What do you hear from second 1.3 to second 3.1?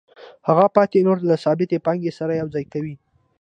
ثابتې پانګې سره یوځای کوي